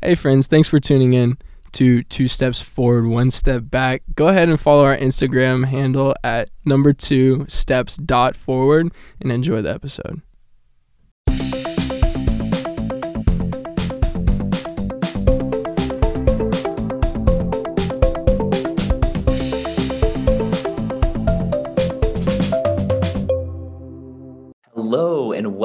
[0.00, 1.38] Hey, friends, thanks for tuning in
[1.72, 4.04] to Two Steps Forward, One Step Back.
[4.14, 9.60] Go ahead and follow our Instagram handle at number two steps dot forward and enjoy
[9.60, 10.22] the episode.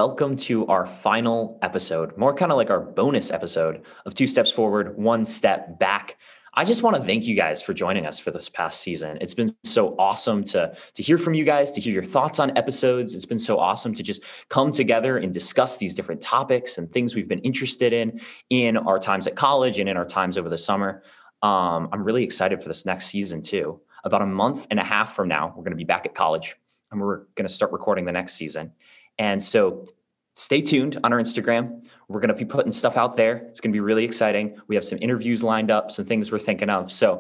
[0.06, 4.52] Welcome to our final episode, more kind of like our bonus episode of Two Steps
[4.52, 6.18] Forward, One Step Back.
[6.54, 9.18] I just want to thank you guys for joining us for this past season.
[9.22, 12.58] It's been so awesome to, to hear from you guys, to hear your thoughts on
[12.58, 13.16] episodes.
[13.16, 17.16] It's been so awesome to just come together and discuss these different topics and things
[17.16, 20.58] we've been interested in in our times at college and in our times over the
[20.58, 21.02] summer.
[21.44, 23.80] Um, I'm really excited for this next season, too.
[24.04, 26.58] About a month and a half from now, we're going to be back at college
[26.92, 28.74] and we're going to start recording the next season.
[29.18, 29.88] And so
[30.36, 31.88] stay tuned on our Instagram.
[32.08, 33.38] We're going to be putting stuff out there.
[33.38, 34.60] It's going to be really exciting.
[34.68, 36.92] We have some interviews lined up, some things we're thinking of.
[36.92, 37.18] So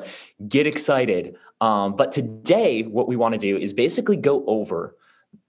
[0.48, 1.36] get excited.
[1.62, 4.96] Um, but today, what we want to do is basically go over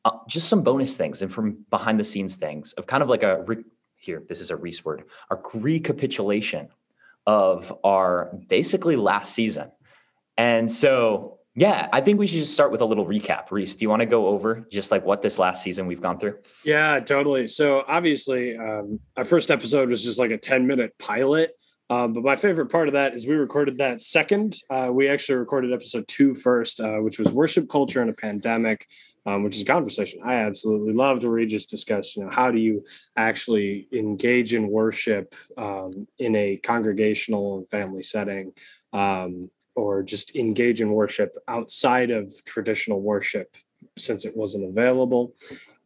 [0.05, 3.23] uh, just some bonus things and from behind the scenes things of kind of like
[3.23, 3.65] a re-
[3.97, 6.69] here, this is a Reese word, our recapitulation
[7.27, 9.71] of our basically last season.
[10.37, 13.51] And so yeah, I think we should just start with a little recap.
[13.51, 16.19] Reese, do you want to go over just like what this last season we've gone
[16.19, 16.39] through?
[16.65, 17.47] Yeah, totally.
[17.47, 21.53] So obviously, um, our first episode was just like a 10 minute pilot.
[21.91, 24.57] Um, but my favorite part of that is we recorded that second.
[24.69, 28.89] Uh, we actually recorded episode two first, uh, which was worship culture in a pandemic,
[29.27, 32.51] um, which is a conversation I absolutely loved, where we just discussed, you know, how
[32.51, 32.85] do you
[33.17, 38.55] actually engage in worship um, in a congregational and family setting?
[39.77, 43.57] Or just engage in worship outside of traditional worship
[43.97, 45.35] since it wasn't available.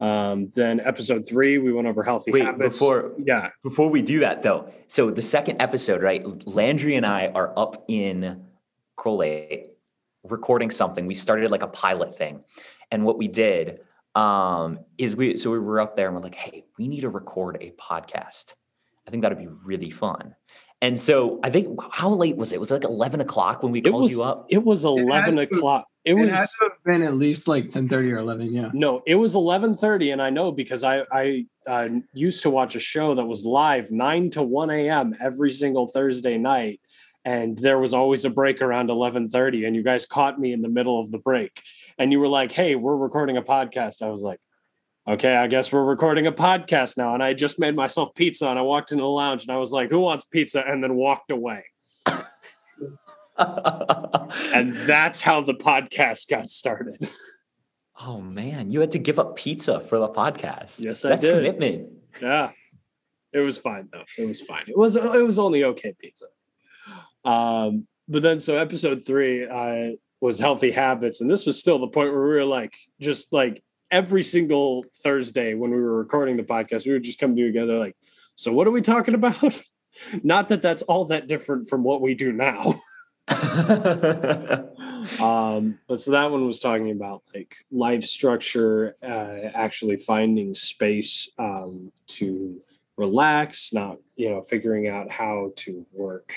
[0.01, 2.79] Um, then episode three, we went over healthy Wait, habits.
[2.79, 6.47] Before, yeah, before we do that though, so the second episode, right?
[6.47, 8.45] Landry and I are up in
[8.97, 9.49] Crowell
[10.23, 11.07] recording something.
[11.07, 12.45] We started like a pilot thing,
[12.91, 13.81] and what we did
[14.15, 17.09] um, is we so we were up there and we're like, hey, we need to
[17.09, 18.55] record a podcast.
[19.07, 20.35] I think that'd be really fun.
[20.81, 22.61] And so I think how late was it?
[22.61, 24.47] Was it like eleven o'clock when we called was, you up?
[24.49, 25.87] It was eleven it o'clock.
[26.05, 28.53] It, It was had to have been at least like ten thirty or eleven.
[28.53, 28.71] Yeah.
[28.73, 32.77] no, it was eleven thirty, and I know because I I uh, used to watch
[32.77, 35.17] a show that was live nine to one a.m.
[35.21, 36.81] every single Thursday night,
[37.25, 40.63] and there was always a break around eleven thirty, and you guys caught me in
[40.63, 41.61] the middle of the break,
[41.99, 44.39] and you were like, "Hey, we're recording a podcast." I was like.
[45.09, 47.15] Okay, I guess we're recording a podcast now.
[47.15, 49.73] And I just made myself pizza and I walked into the lounge and I was
[49.73, 50.63] like, who wants pizza?
[50.67, 51.65] And then walked away.
[53.39, 57.09] And that's how the podcast got started.
[58.01, 60.81] oh man, you had to give up pizza for the podcast.
[60.81, 61.35] Yes, I That's did.
[61.35, 61.89] commitment.
[62.21, 62.51] Yeah.
[63.33, 64.03] It was fine though.
[64.19, 64.65] It was fine.
[64.67, 66.27] It was it was only okay pizza.
[67.25, 71.87] Um, but then so episode three uh was healthy habits, and this was still the
[71.87, 76.43] point where we were like just like every single Thursday when we were recording the
[76.43, 77.97] podcast, we would just come together like,
[78.35, 79.37] so what are we talking about?
[80.23, 82.75] Not that that's all that different from what we do now.
[85.21, 91.29] um but so that one was talking about like life structure uh actually finding space
[91.39, 92.59] um to
[92.97, 96.33] relax not you know figuring out how to work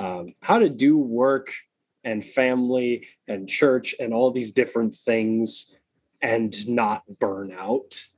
[0.00, 1.52] um how to do work
[2.02, 5.72] and family and church and all these different things
[6.24, 8.08] and not burn out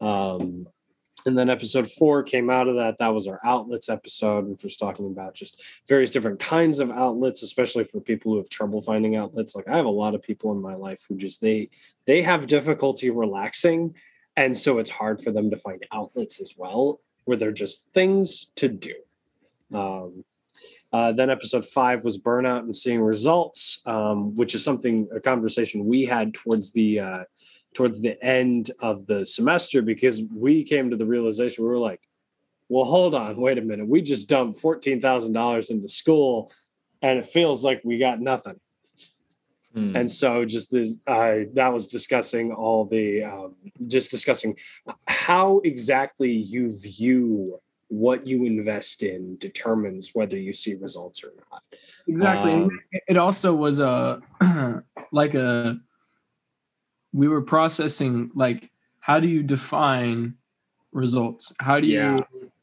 [0.00, 0.66] um
[1.24, 2.98] and then episode four came out of that.
[2.98, 7.42] That was our outlets episode, which was talking about just various different kinds of outlets,
[7.42, 9.54] especially for people who have trouble finding outlets.
[9.54, 11.70] Like I have a lot of people in my life who just they
[12.06, 13.94] they have difficulty relaxing,
[14.36, 18.48] and so it's hard for them to find outlets as well, where they're just things
[18.56, 18.94] to do.
[19.72, 20.24] Um,
[20.92, 25.86] uh, then episode five was burnout and seeing results, um, which is something a conversation
[25.86, 27.24] we had towards the uh,
[27.74, 32.02] towards the end of the semester because we came to the realization we were like,
[32.68, 33.88] well, hold on, wait a minute.
[33.88, 36.52] We just dumped fourteen thousand dollars into school,
[37.00, 38.60] and it feels like we got nothing.
[39.74, 39.96] Hmm.
[39.96, 43.54] And so, just this, uh, that was discussing all the, um,
[43.86, 44.58] just discussing
[45.06, 47.58] how exactly you view
[47.92, 51.62] what you invest in determines whether you see results or not.
[52.08, 52.54] Exactly.
[52.54, 54.22] Um, It- also was a
[55.12, 55.78] like a
[57.12, 60.36] we were processing like how do you define
[60.92, 61.52] results?
[61.60, 62.20] How do you Yeah.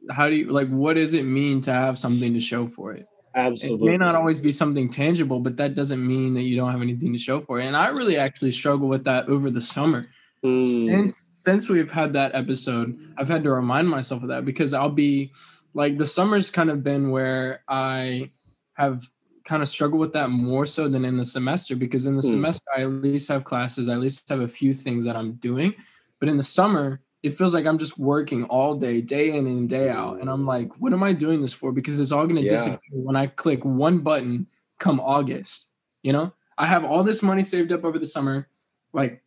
[0.10, 3.06] how do you like what does it mean to have something to show for it?
[3.36, 3.88] Absolutely.
[3.88, 6.82] It may not always be something tangible, but that doesn't mean that you don't have
[6.82, 7.66] anything to show for it.
[7.68, 10.08] And I really actually struggle with that over the summer.
[10.44, 14.74] Mm, Since since we've had that episode, I've had to remind myself of that because
[14.74, 15.32] I'll be
[15.74, 18.32] like the summer's kind of been where I
[18.74, 19.04] have
[19.46, 22.28] kind of struggled with that more so than in the semester because in the Hmm.
[22.28, 25.34] semester I at least have classes, I at least have a few things that I'm
[25.34, 25.74] doing.
[26.20, 29.68] But in the summer, it feels like I'm just working all day, day in and
[29.68, 30.20] day out.
[30.22, 31.72] And I'm like, what am I doing this for?
[31.72, 32.50] Because it's all gonna Yeah.
[32.50, 34.48] disappear when I click one button
[34.78, 35.74] come August.
[36.04, 38.48] You know, I have all this money saved up over the summer,
[38.94, 39.22] like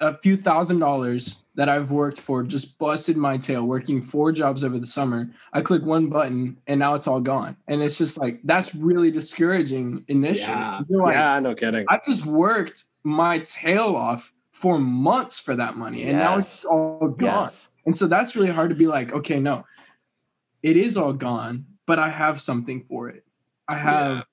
[0.00, 4.64] a few thousand dollars that I've worked for, just busted my tail working four jobs
[4.64, 5.30] over the summer.
[5.52, 7.56] I click one button and now it's all gone.
[7.68, 10.56] And it's just like that's really discouraging initially.
[10.56, 11.86] Yeah, like, yeah, no kidding.
[11.88, 17.08] I just worked my tail off for months for that money, and now it's all
[17.08, 17.44] gone.
[17.44, 17.68] Yes.
[17.84, 19.64] And so that's really hard to be like, okay, no,
[20.62, 23.24] it is all gone, but I have something for it.
[23.68, 24.24] I have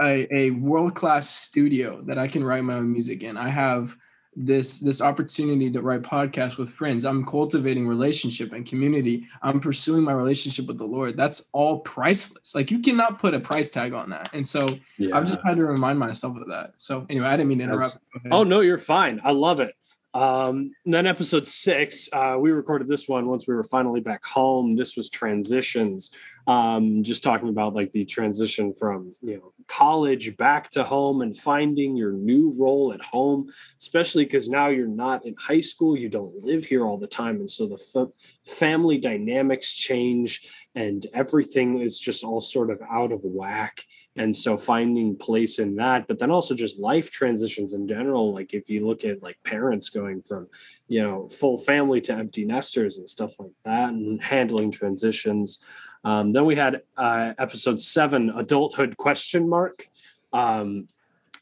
[0.00, 3.36] a, a world class studio that I can write my own music in.
[3.36, 3.96] I have
[4.36, 7.04] this this opportunity to write podcasts with friends.
[7.04, 9.26] I'm cultivating relationship and community.
[9.42, 11.16] I'm pursuing my relationship with the Lord.
[11.16, 12.54] That's all priceless.
[12.54, 14.30] Like you cannot put a price tag on that.
[14.32, 15.16] And so Yeah.
[15.16, 16.74] I've just had to remind myself of that.
[16.78, 17.98] So anyway, I didn't mean to interrupt.
[18.30, 19.20] Oh no, you're fine.
[19.24, 19.74] I love it.
[20.12, 24.24] Um, and then episode six, uh, we recorded this one once we were finally back
[24.24, 24.74] home.
[24.74, 26.10] This was transitions.
[26.46, 31.36] Um, just talking about like the transition from you know college back to home and
[31.36, 33.48] finding your new role at home,
[33.78, 37.36] especially because now you're not in high school, you don't live here all the time,
[37.36, 38.08] and so the f-
[38.44, 43.84] family dynamics change, and everything is just all sort of out of whack
[44.16, 48.54] and so finding place in that but then also just life transitions in general like
[48.54, 50.48] if you look at like parents going from
[50.88, 55.60] you know full family to empty nesters and stuff like that and handling transitions.
[56.02, 59.88] Um, then we had uh, episode seven adulthood question mark
[60.32, 60.88] um,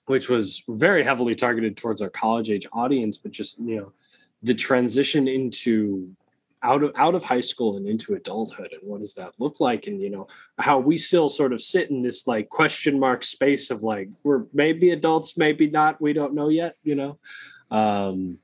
[0.06, 3.92] which was very heavily targeted towards our college age audience but just you know
[4.42, 6.14] the transition into
[6.62, 9.86] out of out of high school and into adulthood and what does that look like?
[9.86, 10.26] And you know
[10.58, 14.44] how we still sort of sit in this like question mark space of like we're
[14.52, 17.18] maybe adults maybe not we don't know yet you know?
[17.70, 18.38] Um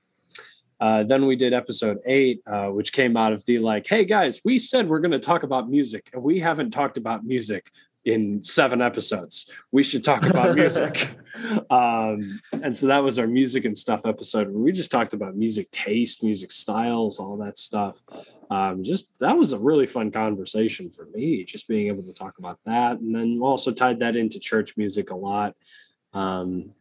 [0.80, 4.40] uh, then we did episode eight, uh, which came out of the like, hey guys,
[4.44, 7.70] we said we're going to talk about music, and we haven't talked about music
[8.04, 9.50] in seven episodes.
[9.72, 11.08] We should talk about music.
[11.70, 15.36] um, and so that was our music and stuff episode where we just talked about
[15.36, 18.02] music taste, music styles, all that stuff.
[18.50, 22.38] Um, just that was a really fun conversation for me, just being able to talk
[22.38, 22.98] about that.
[22.98, 25.56] And then also tied that into church music a lot.
[26.12, 26.72] Um,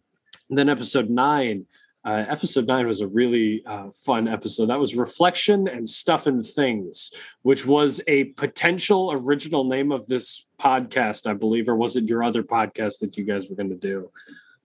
[0.50, 1.66] and then episode nine,
[2.06, 4.66] uh, episode nine was a really uh, fun episode.
[4.68, 7.12] That was Reflection and Stuff and Things,
[7.44, 12.22] which was a potential original name of this podcast, I believe, or was it your
[12.24, 14.10] other podcast that you guys were going to do?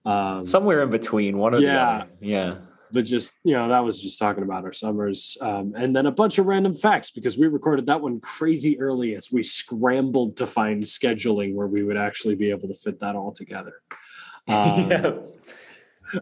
[0.05, 1.73] Um, Somewhere in between, one or Yeah.
[1.73, 2.07] the other.
[2.19, 2.55] Yeah.
[2.91, 6.11] but just you know that was just talking about our summers um, and then a
[6.11, 10.47] bunch of random facts because we recorded that one crazy early as we scrambled to
[10.47, 13.73] find scheduling where we would actually be able to fit that all together
[14.47, 15.11] um, yeah.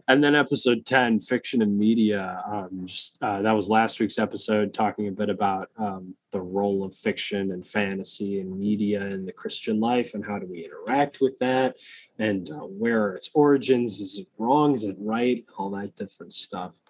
[0.08, 4.72] And then episode 10 fiction and media um, just, uh, that was last week's episode
[4.72, 9.32] talking a bit about um, the role of fiction and fantasy and media in the
[9.32, 11.76] christian life and how do we interact with that
[12.18, 16.32] and uh, where are its origins is it wrong is it right all that different
[16.32, 16.80] stuff.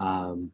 [0.00, 0.52] Um,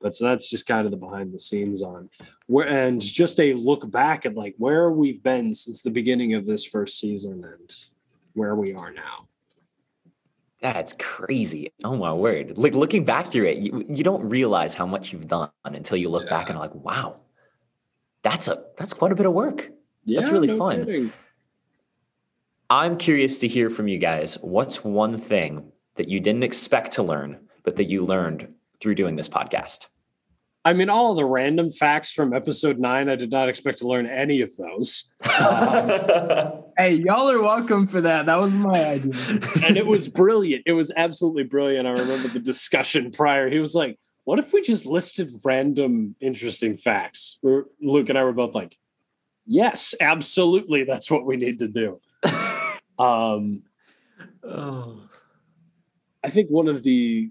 [0.00, 2.08] but so that's just kind of the behind the scenes on
[2.46, 6.46] where and just a look back at like where we've been since the beginning of
[6.46, 7.74] this first season and
[8.34, 9.28] where we are now
[10.60, 11.72] That's crazy.
[11.84, 12.58] Oh my word.
[12.58, 16.10] Like looking back through it, you, you don't realize how much you've done until you
[16.10, 17.20] look back and are like, wow,
[18.22, 19.70] that's a that's quite a bit of work.
[20.06, 20.80] That's really fun.
[20.80, 21.12] kidding.
[22.68, 24.34] I'm curious to hear from you guys.
[24.42, 29.16] What's one thing that you didn't expect to learn, but that you learned through doing
[29.16, 29.88] this podcast?
[30.64, 34.06] I mean, all the random facts from episode nine, I did not expect to learn
[34.06, 35.12] any of those.
[35.40, 38.24] Um, Hey, y'all are welcome for that.
[38.24, 39.12] That was my idea.
[39.66, 40.62] and it was brilliant.
[40.64, 41.86] It was absolutely brilliant.
[41.86, 43.50] I remember the discussion prior.
[43.50, 47.38] He was like, What if we just listed random interesting facts?
[47.42, 48.78] We're- Luke and I were both like,
[49.44, 50.84] Yes, absolutely.
[50.84, 52.00] That's what we need to do.
[52.98, 53.62] Um,
[54.44, 55.02] oh.
[56.22, 57.30] I think one of the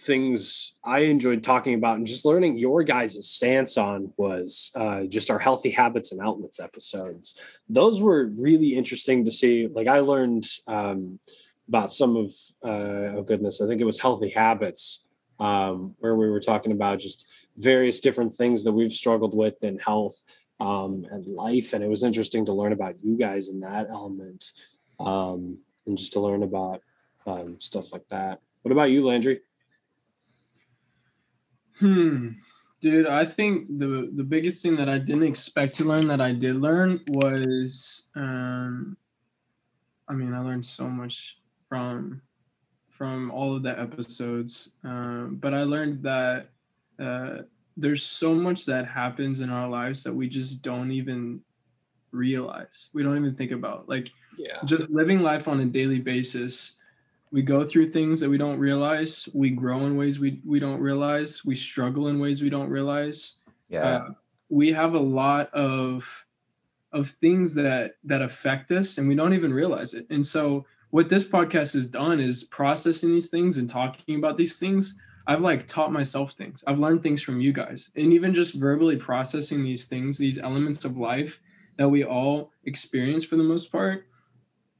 [0.00, 5.30] things I enjoyed talking about and just learning your guys' stance on was uh, just
[5.30, 7.40] our healthy habits and outlets episodes.
[7.68, 9.68] Those were really interesting to see.
[9.68, 11.18] Like I learned um,
[11.68, 12.32] about some of
[12.64, 15.04] uh, oh goodness, I think it was healthy habits
[15.38, 17.26] um, where we were talking about just
[17.56, 20.24] various different things that we've struggled with in health
[20.60, 24.52] um, and life, and it was interesting to learn about you guys in that element
[24.98, 26.82] um, and just to learn about
[27.26, 28.40] um, stuff like that.
[28.62, 29.40] What about you, Landry?
[31.80, 32.28] Hmm.
[32.80, 36.32] Dude, I think the the biggest thing that I didn't expect to learn that I
[36.32, 38.96] did learn was um
[40.08, 42.22] I mean, I learned so much from
[42.88, 44.72] from all of the episodes.
[44.84, 46.50] Um, but I learned that
[46.98, 47.42] uh,
[47.76, 51.40] there's so much that happens in our lives that we just don't even
[52.12, 52.90] realize.
[52.92, 53.88] We don't even think about.
[53.88, 54.58] Like Yeah.
[54.64, 56.79] just living life on a daily basis
[57.32, 59.28] we go through things that we don't realize.
[59.34, 61.44] We grow in ways we, we don't realize.
[61.44, 63.40] We struggle in ways we don't realize.
[63.68, 63.82] Yeah.
[63.82, 64.08] uh,
[64.48, 66.26] we have a lot of
[66.92, 70.06] of things that that affect us and we don't even realize it.
[70.10, 74.58] And so what this podcast has done is processing these things and talking about these
[74.58, 75.00] things.
[75.28, 76.64] I've like taught myself things.
[76.66, 77.90] I've learned things from you guys.
[77.94, 81.40] And even just verbally processing these things these elements of life
[81.80, 84.06] that we all experience for the most part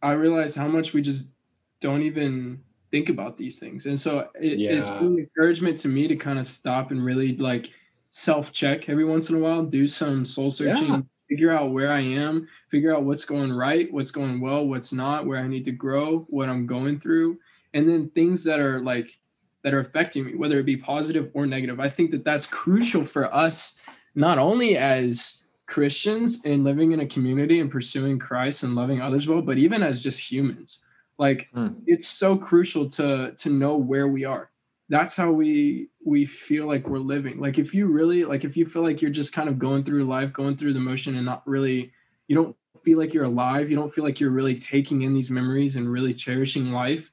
[0.02, 1.34] i realize how much we just
[1.80, 4.98] don't even think about these things and so it, it's Yeah.
[4.98, 7.70] been an encouragement to me to kind of stop and really like
[8.10, 11.00] self check every once in a while do some soul searching Yeah.
[11.28, 15.26] figure out where i am figure out what's going right what's going well what's not
[15.26, 17.38] where i need to grow what i'm going through
[17.74, 19.16] and then things that are like
[19.62, 23.04] that are affecting me whether it be positive or negative i think that that's crucial
[23.04, 23.80] for us
[24.16, 29.28] not only as christians and living in a community and pursuing christ and loving others
[29.28, 30.84] well but even as just humans
[31.24, 31.68] like Hmm.
[31.86, 34.50] it's so crucial to to know where we are
[34.88, 38.64] that's how we we feel like we're living like if you really like if you
[38.66, 41.46] feel like you're just kind of going through life going through the motion and not
[41.46, 41.92] really
[42.28, 45.30] you don't feel like you're alive you don't feel like you're really taking in these
[45.30, 47.04] memories and really cherishing life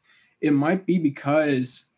[0.42, 1.92] it might be because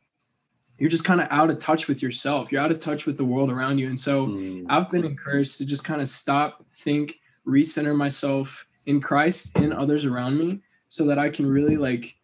[0.80, 3.26] you're just kind of out of touch with yourself you're out of touch with the
[3.34, 4.66] world around you and so Mm.
[4.70, 10.06] I've been encouraged to just kind of stop, think, recenter myself in Christ and others
[10.06, 12.18] around me so that I can really like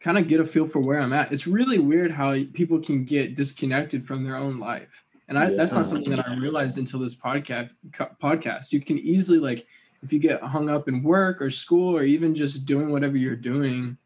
[0.00, 1.32] kind of get a feel for where I'm at.
[1.32, 5.02] It's really weird how people can get disconnected from their own life.
[5.28, 7.72] And I, that's not something that I realized until this podcast
[8.22, 8.72] podcast.
[8.72, 9.66] You can easily like
[10.02, 13.34] if you get hung up in work or school or even just doing whatever you're
[13.34, 13.96] doing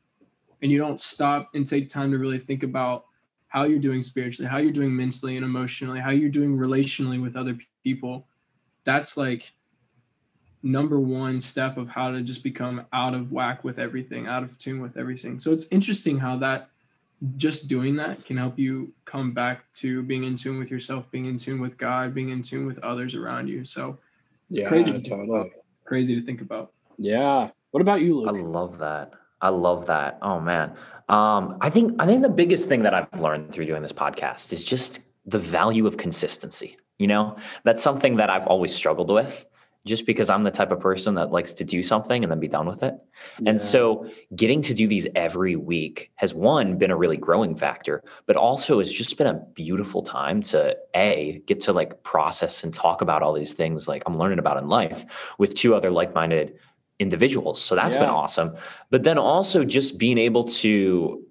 [0.63, 3.07] and you don't stop and take time to really think about
[3.49, 7.35] how you're doing spiritually, how you're doing mentally and emotionally, how you're doing relationally with
[7.35, 8.29] other people.
[8.85, 9.53] That's like
[10.63, 14.59] number one step of how to just become out of whack with everything, out of
[14.59, 15.39] tune with everything.
[15.39, 16.71] So it's interesting how that
[17.37, 21.27] just doing that can help you come back to being in tune with yourself, being
[21.27, 23.65] in tune with God, being in tune with others around you.
[23.65, 23.99] So
[24.51, 25.41] it's yeah, crazy to think totally.
[25.41, 25.51] about.
[25.85, 26.73] Crazy to think about.
[26.97, 27.51] Yeah.
[27.71, 28.37] What about you, Luke?
[28.37, 29.13] I love that.
[29.41, 30.19] I love that.
[30.23, 30.75] Oh man.
[31.09, 34.53] Um, I think I think the biggest thing that I've learned through doing this podcast
[34.53, 36.77] is just the value of consistency.
[36.99, 39.47] You know, that's something that I've always struggled with
[39.89, 42.47] just because I'm the type of person that likes to do something and then be
[42.47, 42.95] done with it.
[43.41, 43.51] Yeah.
[43.51, 48.05] And so getting to do these every week has one been a really growing factor,
[48.27, 52.73] but also it's just been a beautiful time to a get to like process and
[52.73, 56.55] talk about all these things like I'm learning about in life with two other like-minded
[56.99, 57.61] individuals.
[57.61, 58.57] So that's been awesome.
[58.91, 61.25] But then also just being able to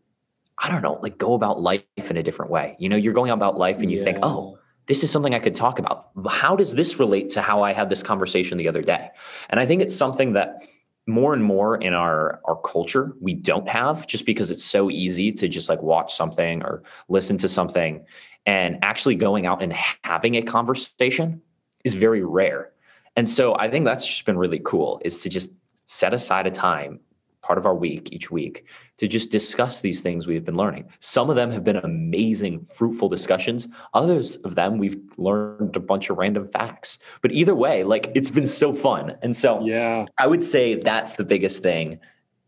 [0.60, 2.76] I don't know, like go about life in a different way.
[2.80, 5.56] You know, you're going about life and you think, "Oh, this is something I could
[5.56, 6.10] talk about.
[6.30, 9.10] How does this relate to how I had this conversation the other day?
[9.50, 10.64] And I think it's something that
[11.06, 15.32] more and more in our our culture we don't have just because it's so easy
[15.32, 18.06] to just like watch something or listen to something
[18.46, 21.42] and actually going out and having a conversation
[21.84, 22.72] is very rare.
[23.16, 25.54] And so I think that's just been really cool is to just
[25.86, 27.00] set aside a time
[27.48, 28.66] part of our week each week
[28.98, 30.84] to just discuss these things we've been learning.
[31.00, 33.70] Some of them have been amazing, fruitful discussions.
[33.94, 37.00] Others of them we've learned a bunch of random facts.
[37.22, 39.16] But either way, like it's been so fun.
[39.22, 40.06] And so yeah.
[40.18, 42.00] I would say that's the biggest thing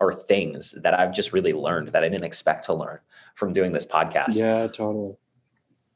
[0.01, 2.99] or things that I've just really learned that I didn't expect to learn
[3.35, 4.37] from doing this podcast.
[4.37, 5.15] Yeah, totally.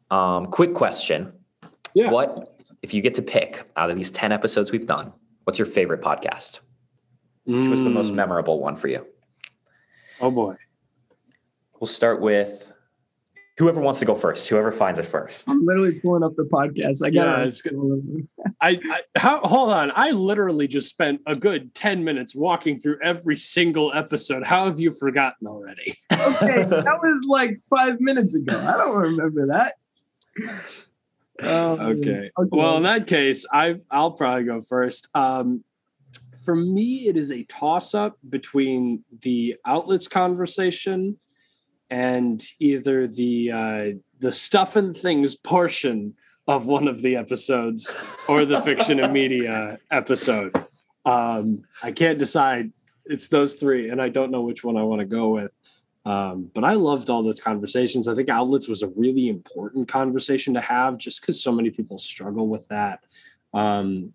[0.10, 1.34] Um, quick question.
[1.94, 2.10] Yeah.
[2.10, 5.12] What, if you get to pick out of these 10 episodes we've done,
[5.44, 6.62] what's your favorite podcast?
[7.46, 8.16] Which was the most Mm.
[8.16, 9.06] memorable one for you?
[10.22, 10.56] Oh boy.
[11.80, 12.72] We'll start with
[13.58, 15.50] whoever wants to go first, whoever finds it first.
[15.50, 17.06] I'm literally pulling up the podcast.
[17.06, 17.76] I got Yeah, it's good.
[18.62, 19.92] I, I how, hold on.
[19.96, 24.44] I literally just spent a good 10 minutes walking through every single episode.
[24.44, 25.96] How have you forgotten already?
[26.14, 28.58] okay, that was like five minutes ago.
[28.58, 29.76] I don't remember that.
[31.42, 32.32] Um, Okay.
[32.38, 35.10] Well, in that case, I I'll probably go first.
[35.14, 35.64] Um,
[36.44, 41.18] for me, it is a toss up between the outlets conversation
[41.90, 43.86] and either the uh,
[44.20, 46.16] the stuff and things portion
[46.48, 47.96] of one of the episodes
[48.28, 50.56] or the fiction and media episode.
[51.06, 52.72] Um, I can't decide.
[53.06, 55.54] It's those three, and I don't know which one I want to go with.
[56.06, 58.08] Um, but I loved all those conversations.
[58.08, 61.98] I think outlets was a really important conversation to have just because so many people
[61.98, 63.00] struggle with that.
[63.54, 64.14] Um,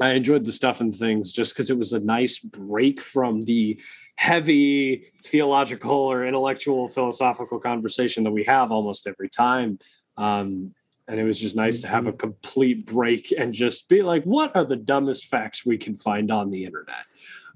[0.00, 3.80] I enjoyed the stuff and things just because it was a nice break from the
[4.16, 9.78] heavy theological or intellectual philosophical conversation that we have almost every time.
[10.16, 10.74] Um,
[11.06, 14.56] and it was just nice to have a complete break and just be like, what
[14.56, 17.04] are the dumbest facts we can find on the internet?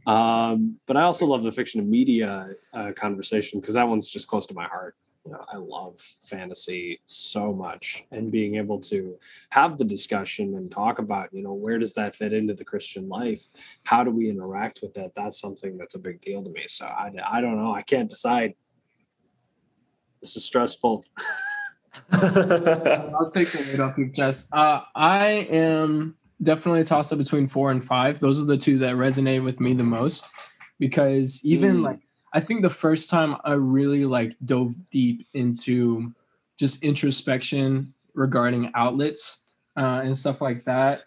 [0.06, 4.28] Um, but I also love the fiction and media uh, conversation because that one's just
[4.28, 4.96] close to my heart.
[5.28, 9.18] You know, I love fantasy so much, and being able to
[9.50, 13.10] have the discussion and talk about, you know, where does that fit into the Christian
[13.10, 13.42] life?
[13.84, 15.14] How do we interact with that?
[15.14, 16.64] That's something that's a big deal to me.
[16.66, 17.74] So I, I don't know.
[17.74, 18.54] I can't decide.
[20.22, 21.04] This is stressful.
[22.10, 24.48] I'll take the weight off your chest.
[24.50, 28.18] Uh, I am definitely a toss up between four and five.
[28.18, 30.26] Those are the two that resonate with me the most
[30.78, 31.82] because even mm.
[31.82, 32.00] like
[32.32, 36.12] I think the first time I really like dove deep into
[36.58, 39.44] just introspection regarding outlets
[39.76, 41.02] uh, and stuff like that.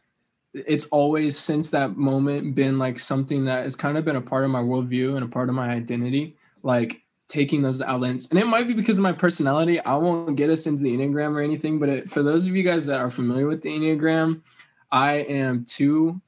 [0.54, 4.44] It's always since that moment been like something that has kind of been a part
[4.44, 6.36] of my worldview and a part of my identity.
[6.63, 9.80] Like taking those outlets, and it might be because of my personality.
[9.80, 12.62] I won't get us into the enneagram or anything, but it, for those of you
[12.62, 14.42] guys that are familiar with the enneagram,
[14.92, 16.20] I am two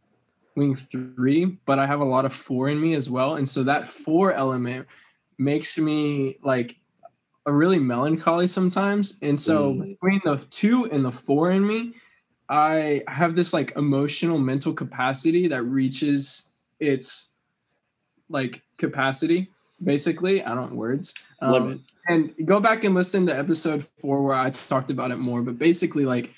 [0.56, 3.36] wing three, but I have a lot of four in me as well.
[3.36, 4.88] And so that four element
[5.38, 6.76] makes me like
[7.46, 9.20] a really melancholy sometimes.
[9.22, 9.88] And so mm.
[9.90, 11.94] between the two and the four in me,
[12.50, 17.34] I have this like emotional mental capacity that reaches its
[18.30, 19.50] like capacity
[19.84, 20.44] basically.
[20.44, 21.14] I don't words.
[21.42, 25.42] Um, and go back and listen to episode four where I talked about it more.
[25.42, 26.34] But basically, like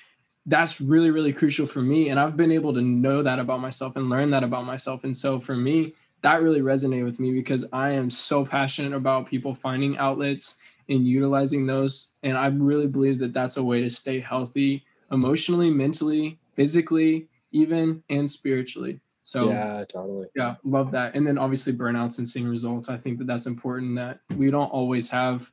[0.45, 3.95] that's really really crucial for me and i've been able to know that about myself
[3.95, 7.65] and learn that about myself and so for me that really resonated with me because
[7.73, 10.59] i am so passionate about people finding outlets
[10.89, 15.69] and utilizing those and i really believe that that's a way to stay healthy emotionally
[15.69, 18.99] mentally physically even and spiritually.
[19.23, 20.27] So yeah totally.
[20.35, 21.15] yeah love that.
[21.15, 22.89] And then obviously burnouts and seeing results.
[22.89, 25.49] I think that that's important that we don't always have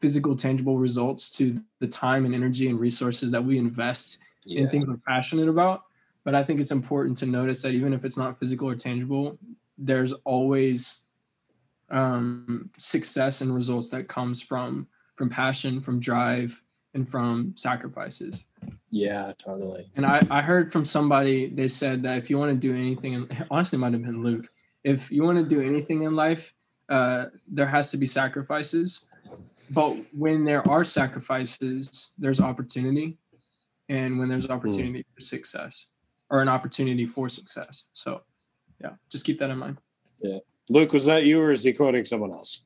[0.00, 4.62] physical tangible results to the time and energy and resources that we invest yeah.
[4.62, 5.84] and things we're passionate about.
[6.24, 9.38] But I think it's important to notice that even if it's not physical or tangible,
[9.78, 11.04] there's always
[11.90, 16.62] um, success and results that comes from from passion, from drive,
[16.94, 18.44] and from sacrifices.
[18.90, 19.90] Yeah, totally.
[19.96, 23.14] And I, I heard from somebody they said that if you want to do anything,
[23.14, 24.48] and honestly, might have been Luke.
[24.84, 26.54] If you want to do anything in life,
[26.88, 29.06] uh, there has to be sacrifices.
[29.70, 33.18] But when there are sacrifices, there's opportunity
[33.88, 34.52] and when there's hmm.
[34.52, 35.14] opportunity mm.
[35.14, 35.86] for success
[36.30, 37.84] or an opportunity for success.
[37.92, 38.22] So,
[38.80, 39.78] yeah, just keep that in mind.
[40.20, 40.38] Yeah.
[40.68, 42.62] Luke, was that you or is he quoting someone else?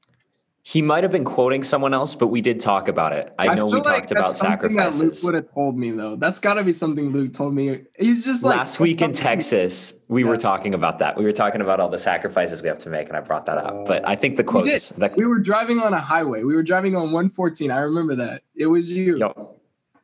[0.62, 3.34] He might have been quoting someone else, but we did talk about it.
[3.38, 5.00] I, I know we like talked about sacrifices.
[5.00, 6.16] That Luke would have told me though.
[6.16, 7.82] That's got to be something Luke told me.
[7.98, 10.00] He's just like last week in Texas.
[10.08, 10.28] We yeah.
[10.28, 11.16] were talking about that.
[11.16, 13.56] We were talking about all the sacrifices we have to make, and I brought that
[13.56, 13.86] up.
[13.86, 14.92] But I think the quotes.
[14.98, 16.42] We, we were driving on a highway.
[16.42, 17.70] We were driving on 114.
[17.70, 18.42] I remember that.
[18.54, 19.18] It was you.
[19.18, 19.59] Yep.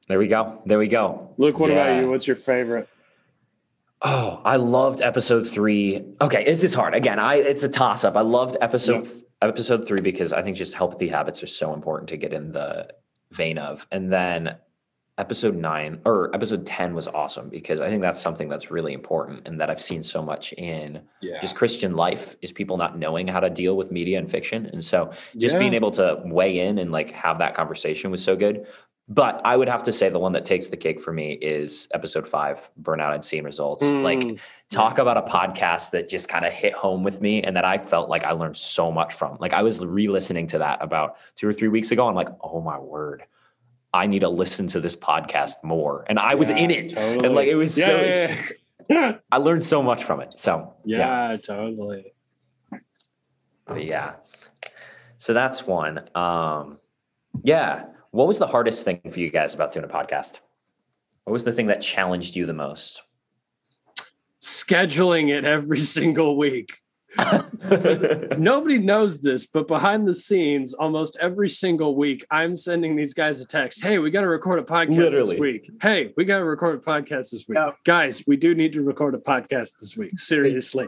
[0.09, 0.63] There we go.
[0.67, 1.35] There we go.
[1.37, 1.85] Luke, what yeah.
[1.85, 2.11] about you?
[2.11, 2.89] What's your favorite?
[4.03, 6.05] Oh, I loved episode three.
[6.21, 6.95] Okay, this is hard.
[6.95, 8.17] Again, I it's a toss up.
[8.17, 9.09] I loved episode
[9.43, 12.89] episode three because I think just healthy habits are so important to get in the
[13.33, 13.87] vein of.
[13.91, 14.57] And then
[15.19, 19.49] episode nine or episode 10 was awesome because I think that's something that's really important
[19.49, 21.41] and that I've seen so much in yeah.
[21.41, 24.67] just Christian life is people not knowing how to deal with media and fiction.
[24.67, 25.59] And so just yeah.
[25.59, 28.67] being able to weigh in and like have that conversation was so good.
[29.09, 31.87] But I would have to say the one that takes the cake for me is
[31.95, 33.85] episode five, Burnout and Seeing Results.
[33.85, 34.03] Mm.
[34.03, 37.65] Like, talk about a podcast that just kind of hit home with me and that
[37.65, 39.37] I felt like I learned so much from.
[39.39, 42.09] Like, I was re listening to that about two or three weeks ago.
[42.09, 43.23] I'm like, oh my word.
[43.95, 46.05] I need to listen to this podcast more.
[46.09, 46.89] And I was yeah, in it.
[46.89, 47.25] Totally.
[47.25, 50.33] And like, it was yeah, so, yeah, just, I learned so much from it.
[50.33, 52.13] So, yeah, totally.
[53.67, 54.15] But yeah.
[55.19, 56.09] So that's one.
[56.17, 56.79] Um,
[57.45, 57.85] yeah.
[58.11, 60.41] What was the hardest thing for you guys about doing a podcast?
[61.25, 63.03] What was the thing that challenged you the most?
[64.41, 66.73] Scheduling it every single week.
[68.39, 73.41] Nobody knows this, but behind the scenes, almost every single week, I'm sending these guys
[73.41, 73.83] a text.
[73.83, 75.31] Hey, we got to record a podcast Literally.
[75.31, 75.71] this week.
[75.81, 77.59] Hey, we got to record a podcast this week.
[77.85, 80.19] Guys, we do need to record a podcast this week.
[80.19, 80.87] Seriously.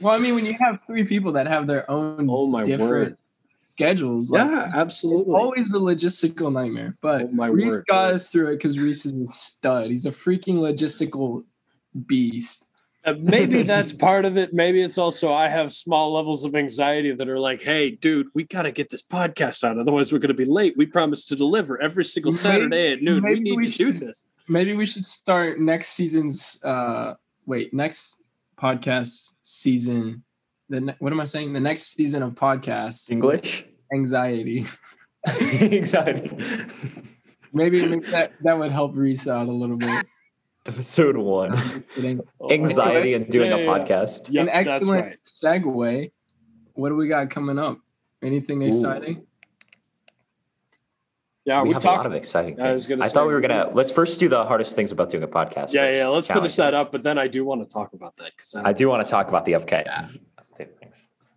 [0.00, 2.90] Well, I mean, when you have three people that have their own oh my different
[2.90, 3.16] word
[3.60, 4.30] schedules.
[4.30, 5.34] Like, yeah, absolutely.
[5.34, 6.96] always a logistical nightmare.
[7.00, 9.90] But oh, Reese word, got us through it because Reese is a stud.
[9.90, 11.44] He's a freaking logistical
[12.06, 12.66] beast.
[13.02, 14.52] Uh, maybe that's part of it.
[14.52, 18.44] Maybe it's also I have small levels of anxiety that are like, "Hey, dude, we
[18.44, 19.78] got to get this podcast out.
[19.78, 20.74] Otherwise, we're going to be late.
[20.76, 23.24] We promise to deliver every single Maybe- Saturday at noon.
[23.24, 27.14] We need we to do this." Maybe we should start next season's uh
[27.46, 28.22] wait, next
[28.58, 30.24] podcast season.
[30.70, 31.52] The what am I saying?
[31.52, 33.64] The next season of podcasts English?
[33.92, 34.66] anxiety.
[35.26, 36.30] Anxiety.
[37.52, 40.06] Maybe, maybe that that would help Reese out a little bit.
[40.66, 41.52] Episode one.
[41.52, 42.20] I'm just kidding.
[42.40, 43.78] Oh Anxiety and doing Yeah, a yeah, yeah.
[43.84, 44.30] podcast.
[44.30, 45.16] Yep, An that's excellent right.
[45.62, 46.12] segue.
[46.74, 47.78] What do we got coming up?
[48.22, 49.26] Anything exciting?
[51.46, 52.98] Yeah, we we have a lot of exciting I was things.
[53.00, 55.28] gonna I thought we were gonna let's first do the hardest things about doing a
[55.28, 55.72] podcast.
[55.72, 55.96] Yeah, first.
[55.98, 56.06] yeah.
[56.08, 58.72] Let's finish that up, but then I do want to talk about that because I
[58.72, 59.84] do want to talk about the FK.
[59.86, 60.08] Yeah.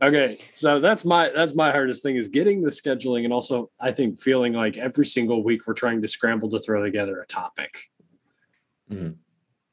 [0.10, 0.16] Things.
[0.16, 3.92] Okay, so that's my that's my hardest thing is getting the scheduling, and also I
[3.92, 7.92] think feeling like every single week we're trying to scramble to throw together a topic,
[8.92, 9.16] Mhm.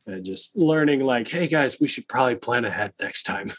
[0.07, 3.51] and just learning like, hey guys, we should probably plan ahead next time.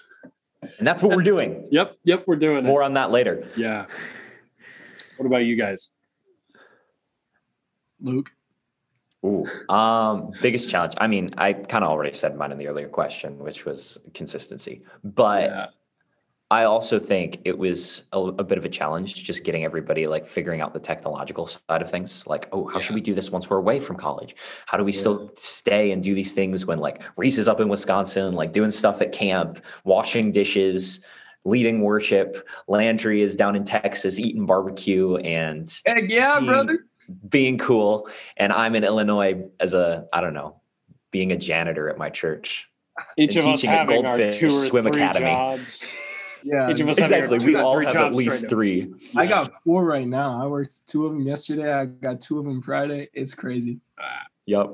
[0.78, 1.68] And that's what we're doing.
[1.72, 3.50] yep, yep, we're doing More on that later.
[3.58, 3.88] Yeah.
[5.18, 5.92] What about you guys?
[8.00, 8.32] Luke.
[9.26, 9.46] Ooh.
[9.70, 10.94] Um, biggest challenge.
[10.98, 14.84] I mean, I kind of already said mine in the earlier question, which was consistency.
[15.04, 15.66] But Yeah.
[16.52, 20.28] I also think it was a, a bit of a challenge just getting everybody like
[20.28, 22.28] figuring out the technological side of things.
[22.28, 24.36] Like, oh, how should we do this once we're away from college?
[24.66, 27.70] How do we still stay and do these things when like Reese is up in
[27.70, 31.06] Wisconsin, like doing stuff at camp, washing dishes,
[31.46, 32.46] leading worship.
[32.68, 36.86] Landry is down in Texas eating barbecue and Heck yeah, He- brother.
[37.30, 38.10] being cool.
[38.36, 40.60] And I'm in Illinois as a, I don't know,
[41.12, 42.68] being a janitor at my church.
[43.16, 45.28] Each of us having our Goldfish two or Swim three Academy.
[45.32, 45.96] jobs.
[46.44, 46.70] Yeah.
[46.70, 47.40] Each of us having our Exactly.
[47.40, 48.50] two We or all three have at least right now.
[48.50, 48.94] three.
[49.16, 50.42] I got four right now.
[50.44, 51.72] I worked two of them yesterday.
[51.72, 53.10] I got two of them Friday.
[53.14, 53.80] It's crazy.
[54.48, 54.72] Yep.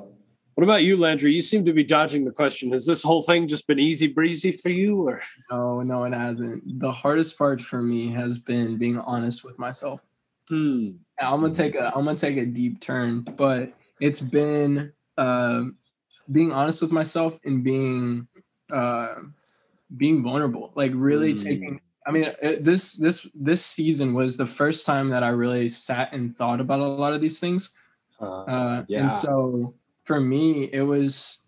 [0.56, 1.34] What about you, Landry?
[1.34, 2.72] You seem to be dodging the question.
[2.72, 6.80] Has this whole thing just been easy breezy for you, or No, no, it hasn't.
[6.80, 10.02] The hardest part for me has been being honest with myself.
[10.50, 15.76] hmm, I'm gonna take a I'm gonna take a deep turn, but it's been um,
[16.32, 18.28] being honest with myself and being
[18.72, 19.16] uh,
[19.96, 20.72] being vulnerable.
[20.76, 21.44] Like really Mm.
[21.44, 21.82] taking.
[22.06, 26.14] I mean, it, this this this season was the first time that I really sat
[26.14, 27.72] and thought about a lot of these things.
[28.22, 29.02] uh, Uh, yeah.
[29.02, 29.74] And so
[30.06, 31.48] for me, it was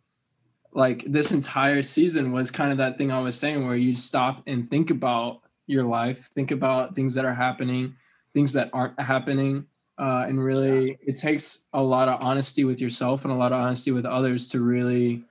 [0.73, 4.43] like this entire season was kind of that thing I was saying where you stop
[4.47, 7.95] and think about your life, think about things that are happening,
[8.33, 9.65] things that aren't happening.
[9.97, 13.59] Uh, and really, it takes a lot of honesty with yourself and a lot of
[13.59, 15.23] honesty with others to really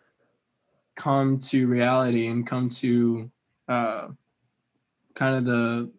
[0.99, 3.31] come to reality and come to
[3.69, 4.09] uh,
[5.15, 5.91] kind of the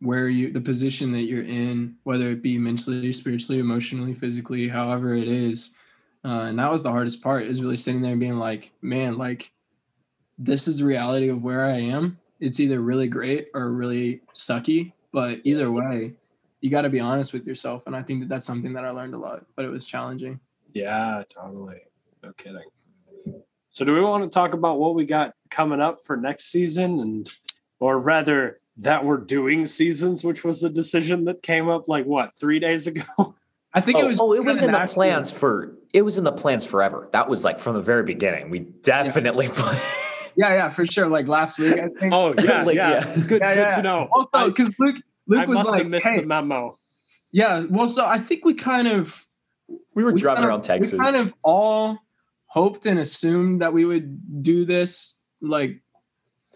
[0.00, 5.14] where you the position that you're in whether it be mentally spiritually emotionally physically however
[5.14, 5.76] it is.
[6.24, 9.16] Uh, and that was the hardest part is really sitting there and being like man
[9.16, 9.52] like
[10.38, 12.18] this is the reality of where i am.
[12.40, 16.12] It's either really great or really sucky but either way
[16.60, 17.86] you got to be honest with yourself.
[17.86, 20.40] And i think that that's something that i learned a lot but it was challenging.
[20.74, 21.82] Yeah, totally.
[22.24, 22.64] No kidding.
[23.72, 27.00] So, do we want to talk about what we got coming up for next season,
[27.00, 27.30] and
[27.80, 32.34] or rather that we're doing seasons, which was a decision that came up like what
[32.34, 33.02] three days ago?
[33.74, 34.94] i think oh, it was oh, it was in the natural.
[34.94, 37.08] plans for it was in the plans forever.
[37.12, 38.50] That was like from the very beginning.
[38.50, 39.78] We definitely yeah
[40.54, 42.90] yeah for sure like last week i think Oh yeah, Like, yeah.
[42.90, 43.22] yeah.
[43.26, 43.76] Good, Yeah, good yeah.
[43.76, 44.08] to know.
[44.12, 46.78] also because luke luke I was must like have missed hey, the memo.
[47.32, 49.26] yeah well so i think we kind of
[49.94, 50.92] we were we driving kind of- around Texas.
[50.92, 51.98] We kind of all
[52.52, 55.80] hoped and assumed that we would do this like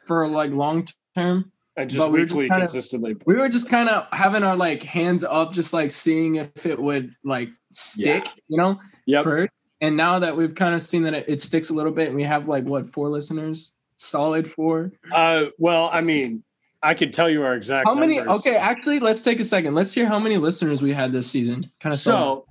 [0.06, 1.50] for like long term.
[1.78, 3.16] And just But we just weekly, kind of- consistently.
[3.26, 6.78] We were just kind of having our like hands up, just like seeing if it
[6.78, 9.24] would like stick, you know, Yep.
[9.24, 9.52] first.
[9.80, 12.16] And now that we've kind of seen that it, it sticks a little bit, and
[12.16, 14.92] we have like what four listeners, solid four.
[15.12, 16.42] Uh, well, I mean,
[16.82, 17.86] I could tell you our exact.
[17.86, 18.16] How many?
[18.16, 18.38] numbers.
[18.46, 19.74] Okay, actually, let's take a second.
[19.74, 21.60] Let's hear how many listeners we had this season.
[21.80, 22.46] Kind of So,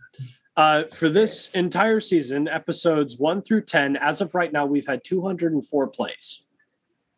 [0.58, 5.04] uh, for this entire season, episodes one through 10, as of right now, we've had
[5.04, 6.44] 204 plays.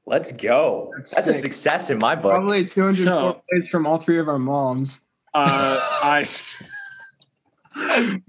[0.06, 0.92] Let's go.
[0.98, 2.32] That's That's, a success in my book.
[2.32, 5.06] probably 204 So- plays from all three of our moms.
[5.34, 6.28] Uh, I.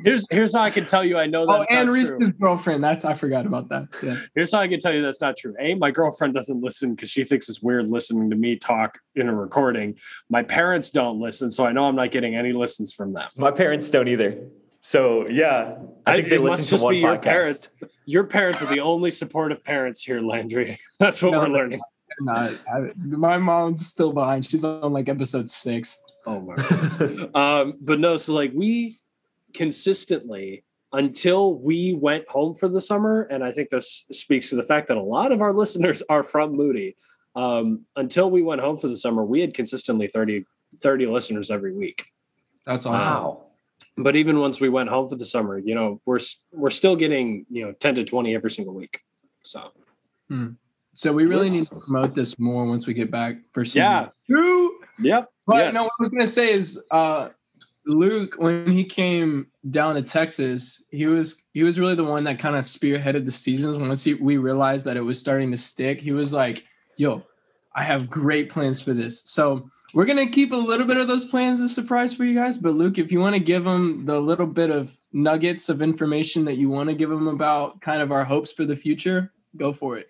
[0.05, 2.33] Here's here's how I can tell you I know Oh, that's and not Reese's true.
[2.35, 2.85] girlfriend.
[2.85, 3.89] That's I forgot about that.
[4.03, 4.17] Yeah.
[4.35, 5.55] Here's how I can tell you that's not true.
[5.59, 9.27] A, my girlfriend doesn't listen because she thinks it's weird listening to me talk in
[9.27, 9.97] a recording.
[10.29, 13.31] My parents don't listen, so I know I'm not getting any listens from them.
[13.39, 14.39] My parents don't either.
[14.89, 15.75] So yeah,
[16.07, 17.23] I I- think they it must listen just to one be your podcast.
[17.23, 17.69] parents.
[18.07, 20.79] Your parents are the only supportive parents here, Landry.
[20.99, 21.81] That's what No, we're learning.
[22.23, 24.47] Not, I, my mom's still behind.
[24.47, 26.03] She's on like episode six.
[26.25, 26.55] Oh my.
[27.35, 28.99] um, but no, so like we
[29.53, 34.63] consistently until we went home for the summer, and I think this speaks to the
[34.63, 36.97] fact that a lot of our listeners are from Moody.
[37.37, 40.47] Um, until we went home for the summer, we had consistently 30,
[40.79, 42.07] 30 listeners every week.
[42.65, 43.13] That's awesome.
[43.13, 43.48] Wow.
[43.99, 46.21] But even once we went home for the summer, you know, we're
[46.53, 49.01] we're still getting you know ten to twenty every single week.
[49.45, 49.73] So
[50.95, 51.53] So we really Yeah.
[51.55, 54.09] need to promote this more once we get back for season Yeah.
[54.29, 54.81] two.
[54.99, 55.75] yep, But yes.
[55.75, 57.31] no, what I was gonna say is uh
[57.87, 62.39] Luke, when he came down to Texas, he was he was really the one that
[62.39, 63.79] kind of spearheaded the seasons.
[63.79, 66.65] Once he, we realized that it was starting to stick, he was like,
[66.99, 67.23] "Yo,
[67.75, 71.25] I have great plans for this." So we're gonna keep a little bit of those
[71.25, 72.59] plans a surprise for you guys.
[72.59, 76.45] But Luke, if you want to give them the little bit of nuggets of information
[76.45, 79.73] that you want to give them about kind of our hopes for the future, go
[79.73, 80.09] for it.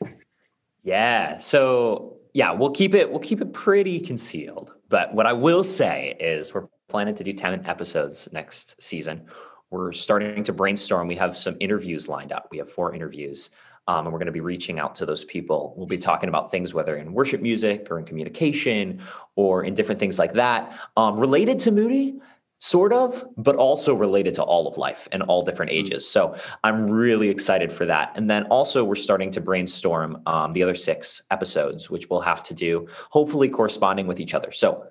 [0.83, 1.39] Yeah.
[1.39, 4.73] So yeah, we'll keep it we'll keep it pretty concealed.
[4.89, 9.27] But what I will say is we're planning to do 10 episodes next season.
[9.71, 11.09] We're starting to brainstorm.
[11.09, 12.49] We have some interviews lined up.
[12.51, 13.51] We have four interviews.
[13.89, 15.75] Um, and we're going to be reaching out to those people.
[15.77, 19.01] We'll be talking about things, whether in worship music or in communication
[19.35, 22.21] or in different things like that, um, related to Moody,
[22.59, 26.09] sort of, but also related to all of life and all different ages.
[26.09, 28.13] So I'm really excited for that.
[28.17, 32.43] And then also, we're starting to brainstorm um, the other six episodes, which we'll have
[32.45, 34.51] to do, hopefully corresponding with each other.
[34.53, 34.89] So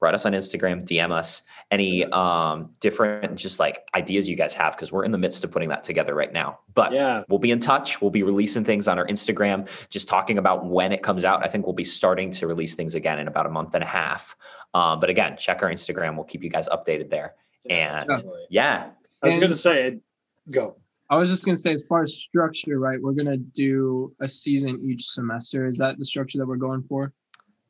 [0.00, 4.74] write us on Instagram, DM us any um, different just like ideas you guys have,
[4.74, 6.58] because we're in the midst of putting that together right now.
[6.74, 8.00] But yeah, We'll be in touch.
[8.00, 11.44] We'll be releasing things on our Instagram, just talking about when it comes out.
[11.44, 13.86] I think we'll be starting to release things again in about a month and a
[13.86, 14.36] half.
[14.74, 16.14] Um, but again, check our Instagram.
[16.14, 17.34] We'll keep you guys updated there.
[17.68, 18.46] And definitely.
[18.50, 18.90] yeah,
[19.22, 19.98] I was going to say,
[20.50, 20.76] go.
[21.08, 23.00] I was just gonna say, as far as structure, right?
[23.00, 25.68] We're gonna do a season each semester.
[25.68, 27.12] Is that the structure that we're going for?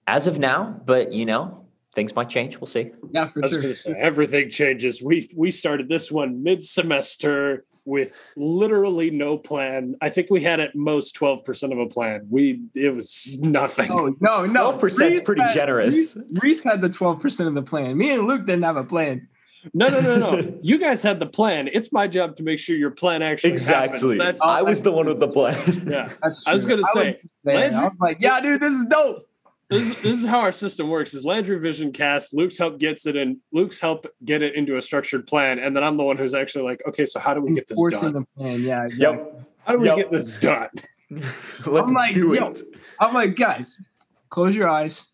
[0.06, 1.65] as of now, but you know,
[1.96, 2.60] things might change.
[2.60, 2.92] We'll see.
[3.10, 3.62] Yeah, for I was sure.
[3.62, 5.02] going to say everything changes.
[5.02, 9.96] We we started this one mid semester with literally no plan.
[10.00, 12.26] I think we had at most twelve percent of a plan.
[12.30, 13.90] We it was nothing.
[13.90, 15.96] Oh no, no, 12% is pretty had- generous.
[15.96, 17.96] Reese, Reese had the twelve percent of the plan.
[17.96, 19.26] Me and Luke didn't have a plan.
[19.74, 20.58] No, no, no, no.
[20.62, 21.68] you guys had the plan.
[21.72, 23.98] It's my job to make sure your plan actually Exactly.
[23.98, 24.18] happens.
[24.18, 25.56] That's I was the one with the plan.
[25.88, 26.08] yeah.
[26.22, 27.74] That's I was gonna say, was there.
[27.74, 29.28] I was like, yeah, dude, this is dope.
[29.68, 32.32] This, this is how our system works: is Landry Vision cast.
[32.34, 33.40] Luke's help gets it in.
[33.52, 36.64] Luke's help get it into a structured plan, and then I'm the one who's actually
[36.64, 38.26] like, okay, so how do we get this Enforcing done?
[38.36, 38.62] the plan.
[38.62, 38.84] Yeah.
[38.86, 39.18] exactly.
[39.18, 39.48] Yep.
[39.64, 39.96] How do we Yep.
[39.96, 40.68] get this done?
[41.10, 42.48] Let's I'm like, do yo.
[42.50, 42.62] it.
[43.00, 43.76] I'm like, guys,
[44.28, 45.10] close your eyes,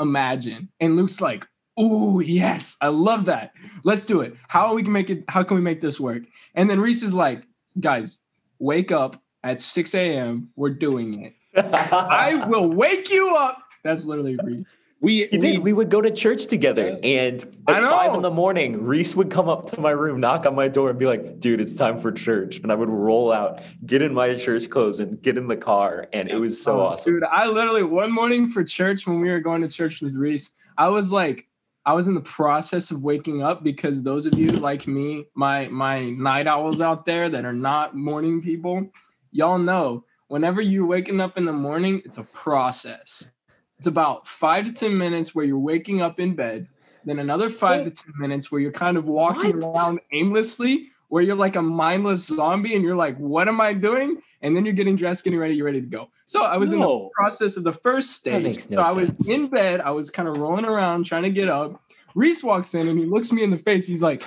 [0.00, 0.68] imagine.
[0.80, 3.52] And Luke's like, oh yes, I love that.
[3.84, 4.34] Let's do it.
[4.48, 6.22] How we can make it, how can we make this work?
[6.54, 7.42] And then Reese is like,
[7.80, 8.20] guys,
[8.60, 10.48] wake up at 6 a.m.
[10.56, 11.34] We're doing it.
[11.56, 13.58] I will wake you up.
[13.82, 14.76] That's literally Reese.
[15.00, 15.58] We, You we did.
[15.60, 19.30] We would go to church together, and I at five in the morning, Reese would
[19.30, 22.00] come up to my room, knock on my door, and be like, "Dude, it's time
[22.00, 25.46] for church." And I would roll out, get in my church clothes, and get in
[25.46, 27.12] the car, and it was so Oh, awesome.
[27.14, 30.56] Dude, I literally one morning for church when we were going to church with Reese,
[30.76, 31.46] I was like,
[31.86, 35.68] I was in the process of waking up because those of you like me, my
[35.68, 38.90] my night owls out there that are not morning people,
[39.30, 43.30] y'all know whenever you're waking up in the morning, it's a process.
[43.78, 46.68] It's about five to ten minutes where you're waking up in bed,
[47.04, 49.76] then another five to ten minutes where you're kind of walking What?
[49.78, 54.20] around aimlessly, where you're like a mindless zombie and you're like, what am I doing?
[54.42, 56.10] And then you're getting dressed, getting ready, you're ready to go.
[56.26, 58.42] So I was in the process of the first That stage.
[58.42, 59.28] makes no so I was sense.
[59.28, 61.80] in bed, I was kind of rolling around trying to get up.
[62.14, 63.86] Reese walks in and he looks me in the face.
[63.86, 64.22] He's like,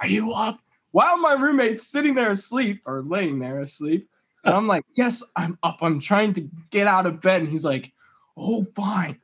[0.00, 0.58] Are you up?
[0.92, 4.08] While my roommate's sitting there asleep or laying there asleep.
[4.44, 4.56] And uh.
[4.56, 5.78] I'm like, Yes, I'm up.
[5.82, 7.40] I'm trying to get out of bed.
[7.42, 7.92] And he's like,
[8.36, 9.18] Oh, fine.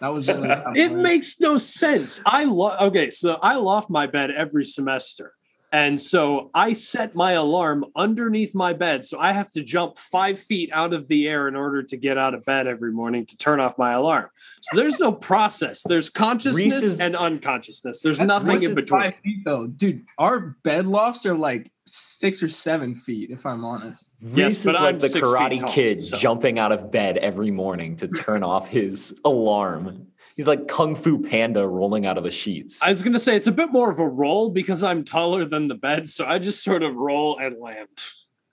[0.00, 2.20] That was really it makes no sense.
[2.24, 5.34] I love okay, so I loft my bed every semester.
[5.72, 9.04] And so I set my alarm underneath my bed.
[9.04, 12.18] So I have to jump five feet out of the air in order to get
[12.18, 14.30] out of bed every morning to turn off my alarm.
[14.62, 15.82] So there's no process.
[15.84, 18.02] There's consciousness Reese's- and unconsciousness.
[18.02, 19.00] There's That's- nothing this in is between.
[19.02, 20.04] Five feet though, dude.
[20.18, 24.14] Our bed lofts are like six or seven feet, if I'm honest.
[24.22, 27.16] Reese but is I'm like the six Karate tall, Kid so- jumping out of bed
[27.18, 30.06] every morning to turn off his alarm.
[30.40, 32.82] He's like Kung Fu Panda rolling out of the sheets.
[32.82, 35.44] I was going to say it's a bit more of a roll because I'm taller
[35.44, 36.08] than the bed.
[36.08, 37.88] So I just sort of roll and land.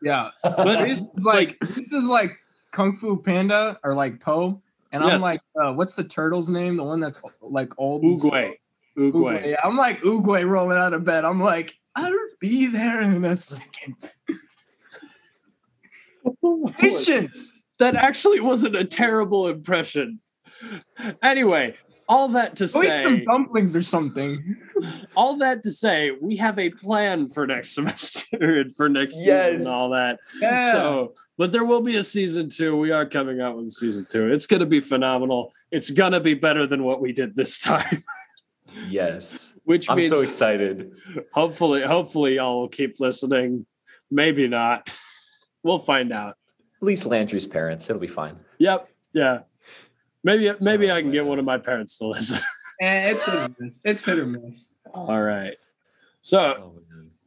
[0.01, 0.31] Yeah.
[0.43, 2.35] But This is like this is like
[2.71, 4.61] Kung Fu Panda or like Po.
[4.91, 6.75] And I'm like, uh, what's the turtle's name?
[6.75, 8.03] The one that's like old.
[8.03, 8.31] and slow?
[8.31, 8.55] Oogway.
[8.97, 9.13] Oogway.
[9.13, 9.55] Oogway.
[9.63, 11.23] I'm like Oogway rolling out of bed.
[11.23, 14.11] I'm like, I'll be there in a second.
[16.79, 17.53] Patience.
[17.79, 20.19] that actually wasn't a terrible impression.
[21.21, 21.75] Anyway,
[22.09, 24.57] all that to Go eat some say, dumplings or something.
[25.15, 29.55] all that to say, we have a plan for next semester and for next season
[29.55, 30.19] and all that.
[30.41, 30.71] Yeah.
[30.71, 32.75] So, but there will be a season two.
[32.77, 34.31] We are coming out with a season two.
[34.31, 35.53] It's going to be phenomenal.
[35.71, 38.03] It's going to be better than what we did this time,
[38.89, 39.53] Yes.
[39.63, 40.91] which I'm means so excited.
[41.33, 43.65] hopefully, hopefully y'all will keep listening.
[44.09, 44.89] Maybe not.
[45.63, 46.35] We'll find out.
[46.81, 47.89] At least Landry's parents.
[47.89, 48.37] It'll be fine.
[48.59, 48.87] Yep.
[49.13, 49.39] Yeah.
[50.27, 52.39] Maybe maybe Oh, I can get one of my parents to listen.
[52.79, 53.79] Eh, it's hit or miss.
[53.83, 54.67] It's hit or miss.
[54.93, 55.55] all right.
[56.21, 56.73] So Oh,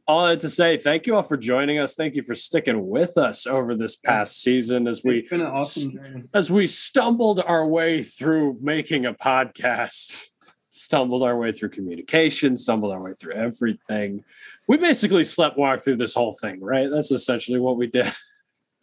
[0.07, 1.95] all I had to say, thank you all for joining us.
[1.95, 5.91] Thank you for sticking with us over this past season as we been an awesome
[5.93, 6.23] journey.
[6.33, 10.27] as we stumbled our way through making a podcast,
[10.69, 14.23] stumbled our way through communication, stumbled our way through everything.
[14.67, 16.89] We basically slept walk through this whole thing, right?
[16.89, 18.05] That's essentially what we did.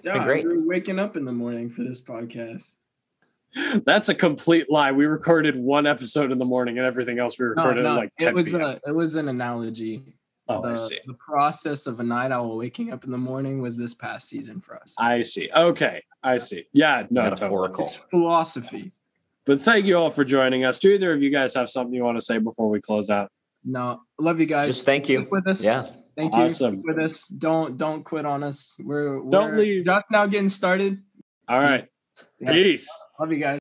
[0.02, 0.46] been Yeah, great.
[0.46, 2.76] we were waking up in the morning for this podcast.
[3.84, 4.92] That's a complete lie.
[4.92, 8.16] We recorded one episode in the morning and everything else we recorded no, at like
[8.18, 8.60] 10 it was p.m.
[8.60, 10.02] a it was an analogy.
[10.48, 10.98] oh, the, I see.
[11.06, 14.60] the process of a night owl waking up in the morning was this past season
[14.60, 14.94] for us.
[14.98, 15.48] I see.
[15.54, 16.02] Okay.
[16.22, 16.66] I see.
[16.72, 17.30] Yeah, no, totally.
[17.30, 17.84] Metaphorical.
[17.84, 18.92] It's philosophy.
[19.46, 20.78] But thank you all for joining us.
[20.78, 23.30] Do either of you guys have something you want to say before we close out?
[23.64, 24.66] No, love you guys.
[24.66, 25.20] Just thank you.
[25.20, 25.64] Stick with us.
[25.64, 25.86] Yeah.
[26.16, 26.42] Thank you.
[26.42, 26.78] Awesome.
[26.78, 27.28] Stick with us.
[27.28, 28.76] Don't don't quit on us.
[28.78, 29.84] We're, we're Don't leave.
[29.84, 31.02] just now getting started.
[31.48, 31.86] All right.
[32.40, 32.52] Yeah.
[32.52, 32.88] Peace.
[33.18, 33.58] Love you guys.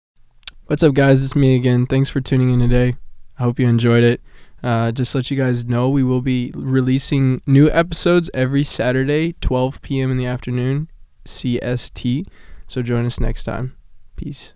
[0.66, 1.24] What's up, guys?
[1.24, 1.86] It's me again.
[1.86, 2.96] Thanks for tuning in today.
[3.40, 4.22] I hope you enjoyed it.
[4.64, 9.82] Uh, just let you guys know we will be releasing new episodes every Saturday, 12
[9.82, 10.12] p.m.
[10.12, 10.90] in the afternoon,
[11.26, 12.26] CST.
[12.68, 13.76] So join us next time.
[14.16, 14.54] Peace.